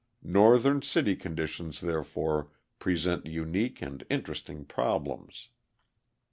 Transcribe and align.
Northern 0.23 0.81
city 0.81 1.15
conditions 1.15 1.79
therefore 1.79 2.49
present 2.79 3.27
unique 3.27 3.83
and 3.83 4.03
interesting 4.09 4.65
problems. 4.65 5.49